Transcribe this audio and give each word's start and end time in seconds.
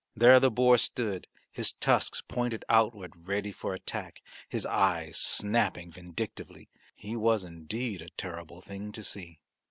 There 0.15 0.39
the 0.39 0.49
boar 0.49 0.79
stood, 0.79 1.27
his 1.51 1.73
tusks 1.73 2.23
pointed 2.27 2.65
outward 2.67 3.27
ready 3.27 3.51
for 3.51 3.75
attack, 3.75 4.23
his 4.49 4.65
eyes 4.65 5.15
snapping 5.19 5.91
vindictively. 5.91 6.69
He 6.95 7.15
was 7.15 7.43
indeed 7.43 8.01
a 8.01 8.09
terrible 8.09 8.61
thing 8.61 8.91
to 8.93 9.03
see. 9.03 9.41